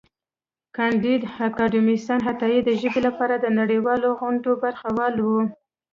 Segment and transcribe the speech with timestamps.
[0.75, 5.27] کانديد اکاډميسن عطايي د ژبې لپاره د نړیوالو غونډو برخه وال و.